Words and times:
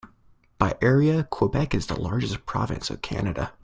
By 0.57 0.73
area, 0.81 1.25
Quebec 1.25 1.75
is 1.75 1.85
the 1.85 1.93
largest 2.01 2.47
province 2.47 2.89
of 2.89 3.03
Canada. 3.03 3.53